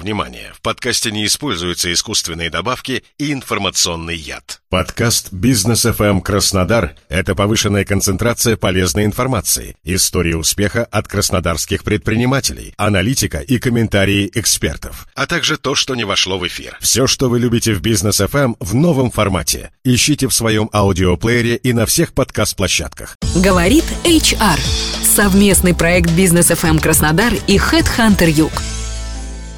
[0.00, 0.50] Внимание!
[0.54, 4.62] В подкасте не используются искусственные добавки и информационный яд.
[4.70, 13.40] Подкаст «Бизнес FM Краснодар»— это повышенная концентрация полезной информации, истории успеха от краснодарских предпринимателей, аналитика
[13.40, 16.78] и комментарии экспертов, а также то, что не вошло в эфир.
[16.80, 19.70] Все, что вы любите в «Бизнес FM в новом формате.
[19.84, 23.18] Ищите в своем аудиоплеере и на всех подкаст-площадках.
[23.34, 24.58] Говорит HR.
[25.04, 28.52] Совместный проект «Бизнес FM Краснодар» и HeadHunter Юг.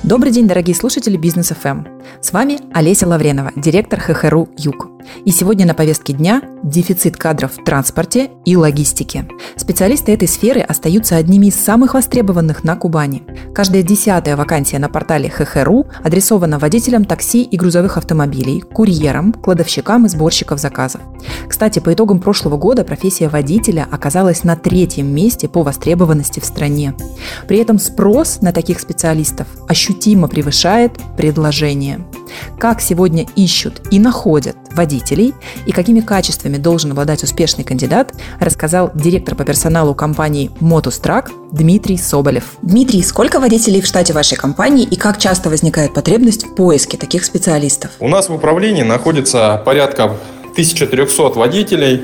[0.05, 2.02] Добрый день, дорогие слушатели Бизнес ФМ.
[2.21, 4.89] С вами Олеся Лавренова, директор ХХРУ Юг.
[5.25, 9.27] И сегодня на повестке дня дефицит кадров в транспорте и логистике.
[9.57, 13.25] Специалисты этой сферы остаются одними из самых востребованных на Кубани.
[13.55, 20.09] Каждая десятая вакансия на портале ХХРУ адресована водителям такси и грузовых автомобилей, курьерам, кладовщикам и
[20.09, 21.01] сборщиков заказов.
[21.49, 26.95] Кстати, по итогам прошлого года профессия водителя оказалась на третьем месте по востребованности в стране.
[27.49, 32.02] При этом спрос на таких специалистов ощутимо превышает предложение.
[32.59, 35.35] Как сегодня ищут и находят водителей
[35.67, 41.01] и какими качествами должен обладать успешный кандидат, рассказал директор по персоналу компании Motus
[41.53, 42.57] Дмитрий Соболев.
[42.63, 47.25] Дмитрий, сколько водителей в штате вашей компании и как часто возникает потребность в поиске таких
[47.25, 47.91] специалистов?
[48.01, 50.17] У нас в управлении находится порядка
[50.53, 52.03] 1300 водителей.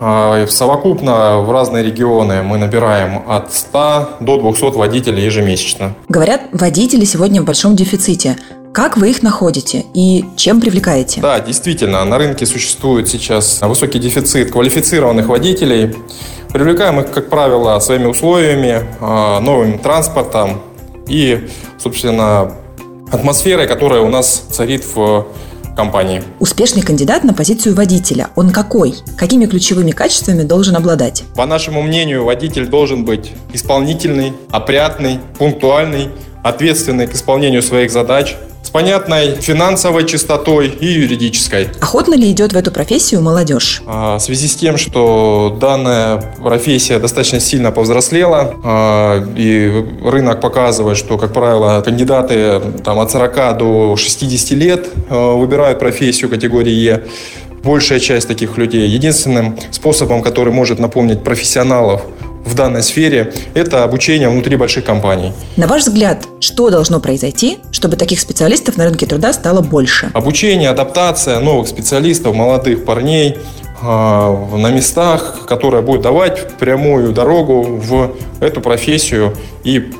[0.00, 5.94] А, совокупно в разные регионы мы набираем от 100 до 200 водителей ежемесячно.
[6.08, 8.36] Говорят, водители сегодня в большом дефиците.
[8.74, 11.20] Как вы их находите и чем привлекаете?
[11.20, 15.94] Да, действительно, на рынке существует сейчас высокий дефицит квалифицированных водителей.
[16.52, 20.60] Привлекаем их, как правило, своими условиями, а, новым транспортом
[21.06, 22.52] и, собственно,
[23.12, 25.28] атмосферой, которая у нас царит в
[25.76, 26.24] компании.
[26.40, 28.96] Успешный кандидат на позицию водителя, он какой?
[29.16, 31.22] Какими ключевыми качествами должен обладать?
[31.36, 36.08] По нашему мнению, водитель должен быть исполнительный, опрятный, пунктуальный,
[36.42, 38.34] ответственный к исполнению своих задач,
[38.74, 41.68] понятной финансовой чистотой и юридической.
[41.80, 43.82] Охотно ли идет в эту профессию молодежь?
[43.86, 50.98] А, в связи с тем, что данная профессия достаточно сильно повзрослела, а, и рынок показывает,
[50.98, 57.04] что, как правило, кандидаты там, от 40 до 60 лет а, выбирают профессию категории Е,
[57.62, 58.88] большая часть таких людей.
[58.88, 62.02] Единственным способом, который может напомнить профессионалов
[62.44, 65.32] в данной сфере, это обучение внутри больших компаний.
[65.56, 70.10] На ваш взгляд, что должно произойти, чтобы таких специалистов на рынке труда стало больше?
[70.14, 73.38] Обучение, адаптация новых специалистов, молодых парней,
[73.82, 79.92] а, на местах, которая будет давать прямую дорогу в эту профессию и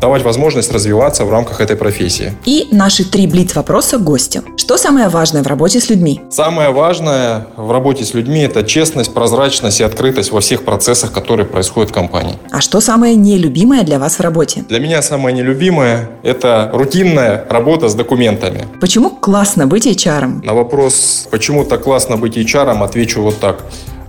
[0.00, 2.32] давать возможность развиваться в рамках этой профессии.
[2.44, 4.42] И наши три блиц-вопроса гостю.
[4.56, 6.20] Что самое важное в работе с людьми?
[6.30, 11.46] Самое важное в работе с людьми– это честность, прозрачность и открытость во всех процессах, которые
[11.46, 12.38] происходят в компании.
[12.50, 14.64] А что самое нелюбимое для вас в работе?
[14.68, 18.66] Для меня самое нелюбимое– это рутинная работа с документами.
[18.80, 20.44] Почему классно быть HR?
[20.44, 23.64] На вопрос, почему так классно быть HR, отвечу вот так.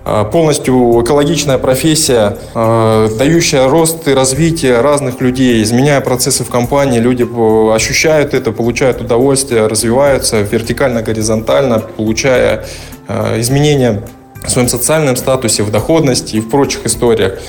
[0.05, 6.99] А, полностью экологичная профессия, а, дающая рост и развитие разных людей, изменяя процессы в компании,
[6.99, 7.25] люди
[7.73, 12.65] ощущают это, получают удовольствие, развиваются вертикально-горизонтально, получая
[13.07, 14.03] а, изменения
[14.45, 17.39] в своем социальном статусе, в доходности и в прочих историях.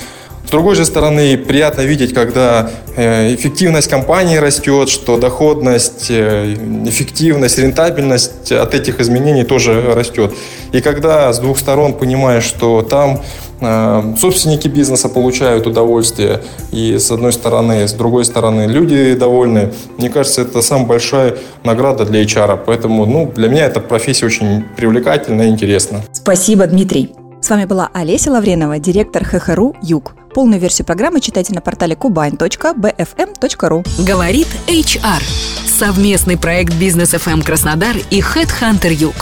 [0.45, 6.53] С другой же стороны, приятно видеть, когда э, эффективность компании растет, что доходность, э,
[6.85, 10.33] эффективность, рентабельность от этих изменений тоже растет.
[10.71, 13.21] И когда с двух сторон понимаешь, что там
[13.59, 20.09] э, собственники бизнеса получают удовольствие, и с одной стороны, с другой стороны люди довольны, мне
[20.09, 22.59] кажется, это самая большая награда для HR.
[22.65, 26.01] Поэтому ну, для меня эта профессия очень привлекательна и интересна.
[26.11, 27.15] Спасибо, Дмитрий.
[27.41, 30.15] С вами была Олеся Лавренова, директор ХХРУ «Юг».
[30.35, 34.05] Полную версию программы читайте на портале kubain.bfm.ru.
[34.05, 35.23] Говорит HR.
[35.65, 39.15] Совместный проект Бизнес FM Краснодар и Headhunter Юг.